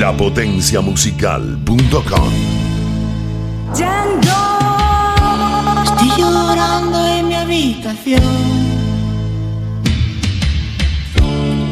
[0.00, 2.32] lapotenciamusical.com.
[3.76, 4.06] Ya
[5.84, 8.22] estoy llorando en mi habitación.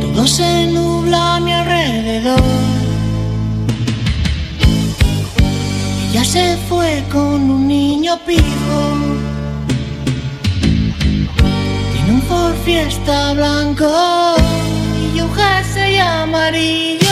[0.00, 2.42] Todo se nubla a mi alrededor.
[6.10, 9.09] Ella se fue con un niño pijo.
[12.64, 14.36] fiesta blanco
[15.14, 15.20] y
[15.98, 17.09] amarillo.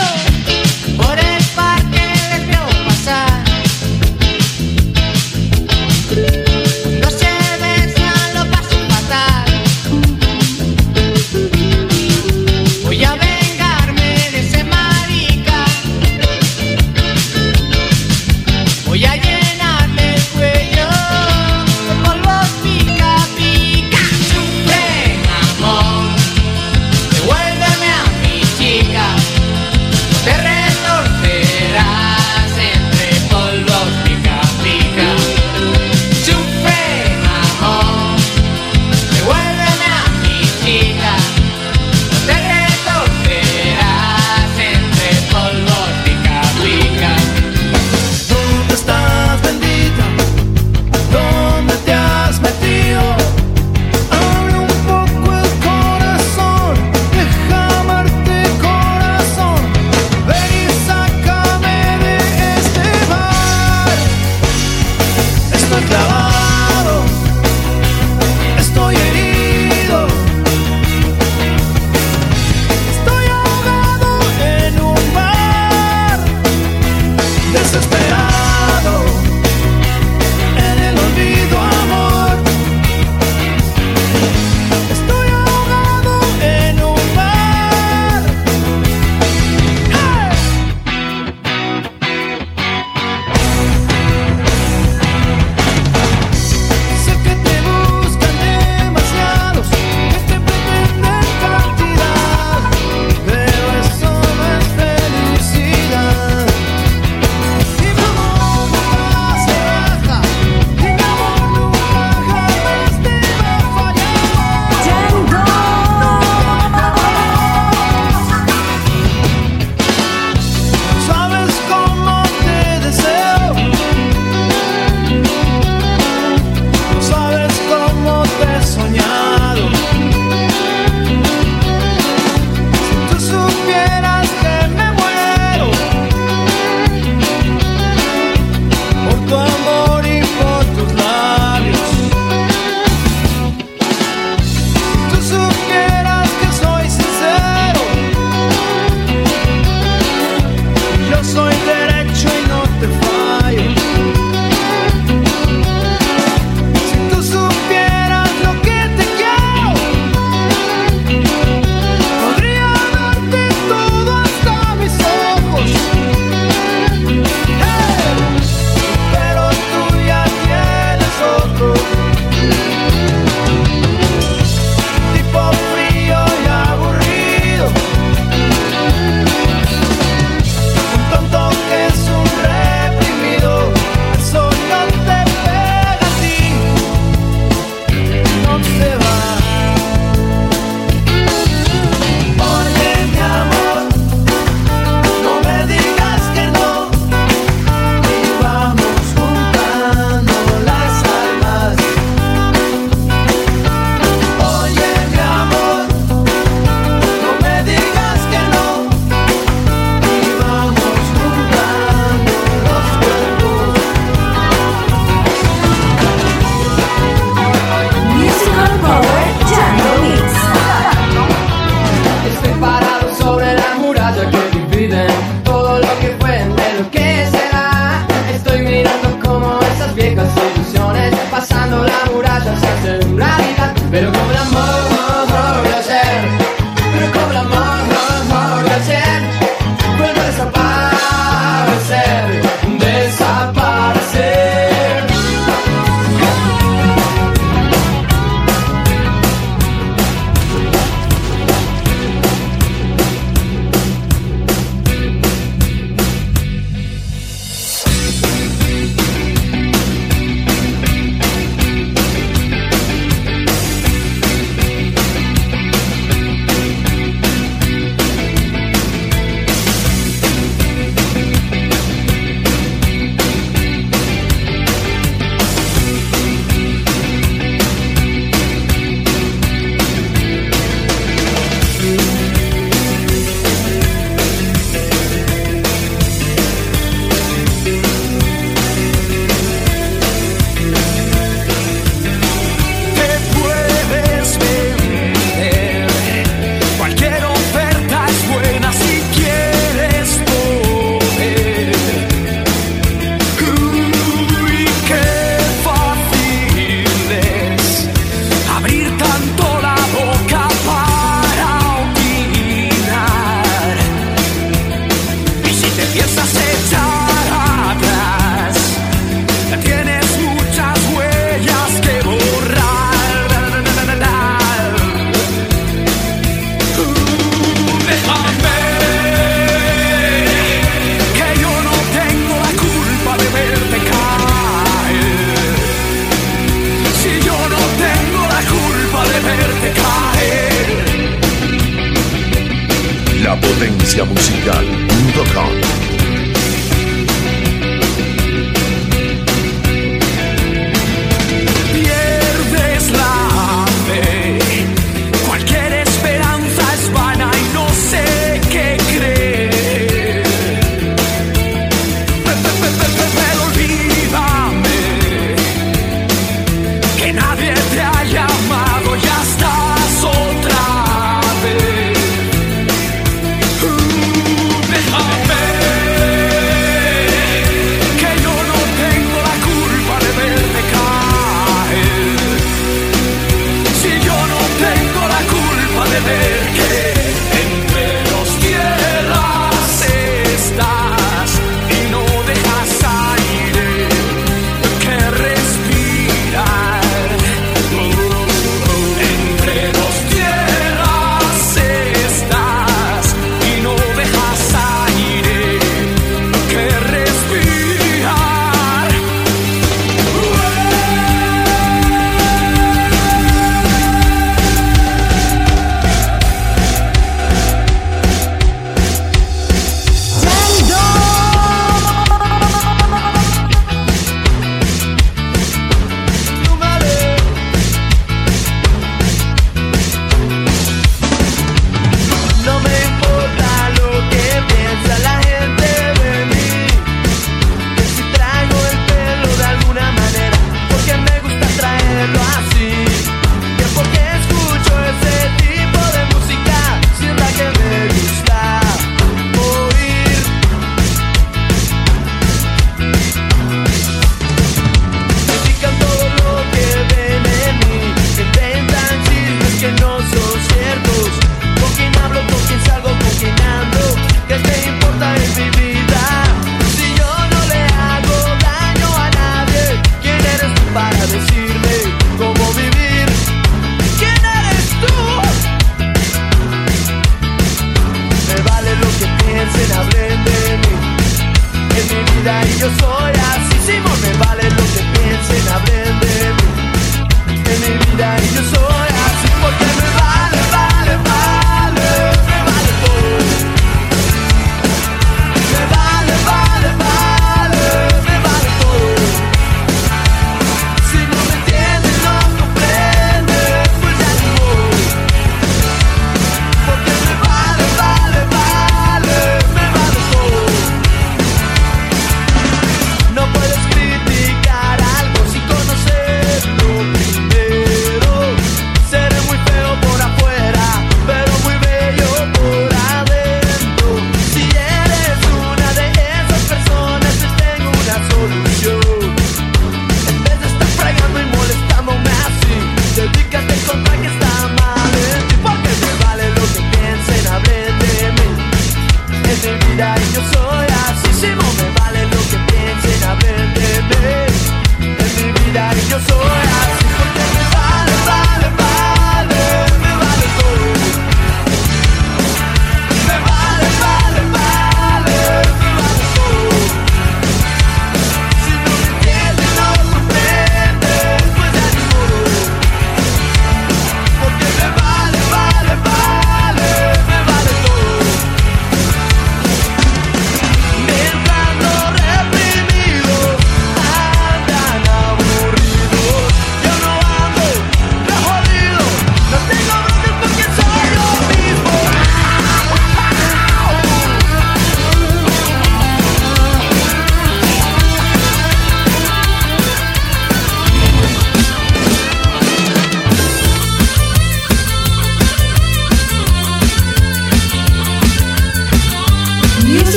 [470.78, 471.37] by the sea.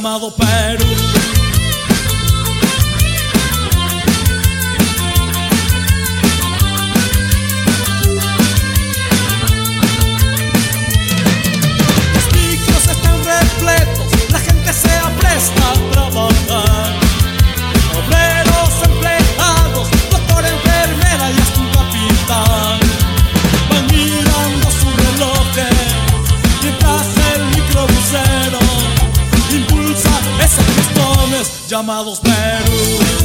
[0.00, 0.99] Llamado Perú.
[31.80, 33.19] Amados Perú.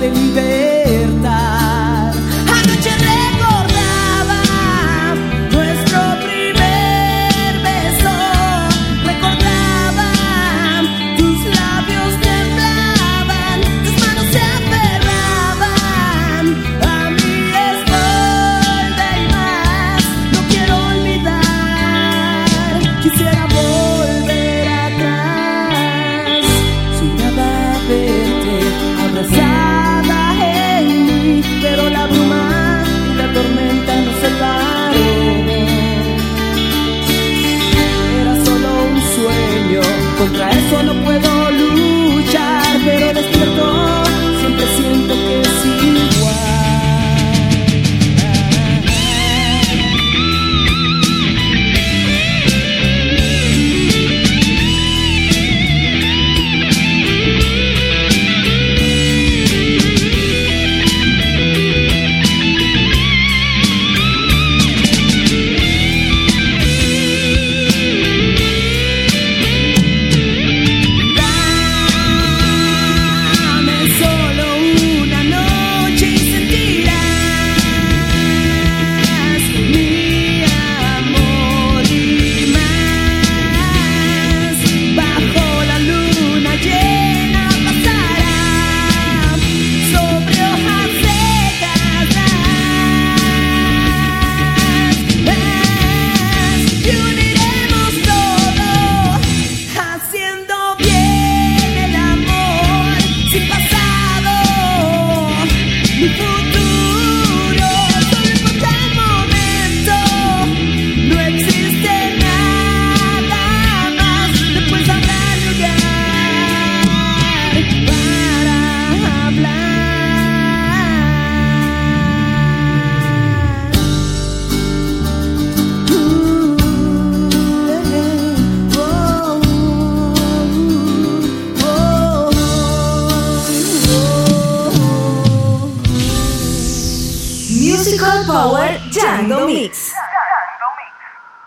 [0.00, 0.69] De libertad.
[106.00, 106.29] before.